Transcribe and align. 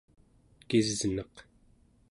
kisneq 0.67 1.35